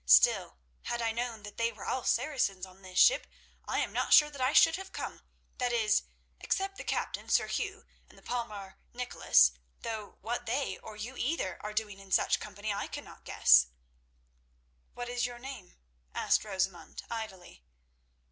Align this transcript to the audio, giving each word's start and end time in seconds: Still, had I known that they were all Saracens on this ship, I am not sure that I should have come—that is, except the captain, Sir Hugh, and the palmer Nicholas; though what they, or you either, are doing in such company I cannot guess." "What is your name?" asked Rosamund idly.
Still, 0.07 0.57
had 0.85 0.99
I 0.99 1.11
known 1.11 1.43
that 1.43 1.57
they 1.57 1.71
were 1.71 1.85
all 1.85 2.03
Saracens 2.03 2.65
on 2.65 2.81
this 2.81 2.97
ship, 2.97 3.27
I 3.67 3.81
am 3.81 3.93
not 3.93 4.11
sure 4.13 4.31
that 4.31 4.41
I 4.41 4.51
should 4.51 4.75
have 4.77 4.91
come—that 4.91 5.71
is, 5.71 6.05
except 6.39 6.77
the 6.79 6.83
captain, 6.83 7.29
Sir 7.29 7.45
Hugh, 7.45 7.85
and 8.09 8.17
the 8.17 8.23
palmer 8.23 8.79
Nicholas; 8.93 9.51
though 9.81 10.17
what 10.21 10.47
they, 10.47 10.79
or 10.79 10.95
you 10.95 11.15
either, 11.17 11.59
are 11.61 11.71
doing 11.71 11.99
in 11.99 12.11
such 12.11 12.39
company 12.39 12.73
I 12.73 12.87
cannot 12.87 13.25
guess." 13.25 13.67
"What 14.95 15.07
is 15.07 15.27
your 15.27 15.37
name?" 15.37 15.77
asked 16.15 16.43
Rosamund 16.43 17.03
idly. 17.11 17.63